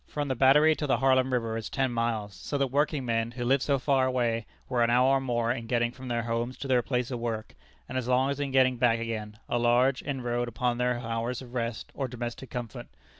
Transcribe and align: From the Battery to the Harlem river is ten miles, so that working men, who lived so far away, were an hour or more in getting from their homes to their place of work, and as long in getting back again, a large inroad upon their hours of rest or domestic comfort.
From 0.07 0.29
the 0.29 0.35
Battery 0.35 0.75
to 0.77 0.87
the 0.87 0.97
Harlem 0.97 1.31
river 1.31 1.55
is 1.55 1.69
ten 1.69 1.91
miles, 1.91 2.33
so 2.33 2.57
that 2.57 2.71
working 2.71 3.05
men, 3.05 3.29
who 3.29 3.45
lived 3.45 3.61
so 3.61 3.77
far 3.77 4.07
away, 4.07 4.47
were 4.67 4.83
an 4.83 4.89
hour 4.89 5.17
or 5.17 5.21
more 5.21 5.51
in 5.51 5.67
getting 5.67 5.91
from 5.91 6.07
their 6.07 6.23
homes 6.23 6.57
to 6.57 6.67
their 6.67 6.81
place 6.81 7.11
of 7.11 7.19
work, 7.19 7.53
and 7.87 7.99
as 7.99 8.07
long 8.07 8.31
in 8.39 8.49
getting 8.49 8.77
back 8.77 8.97
again, 8.97 9.37
a 9.47 9.59
large 9.59 10.01
inroad 10.01 10.47
upon 10.47 10.79
their 10.79 10.97
hours 10.97 11.43
of 11.43 11.53
rest 11.53 11.91
or 11.93 12.07
domestic 12.07 12.49
comfort. 12.49 12.87